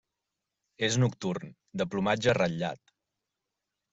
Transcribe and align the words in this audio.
És 0.87 0.95
nocturn, 1.03 1.51
de 1.81 1.87
plomatge 1.91 2.35
ratllat. 2.37 2.93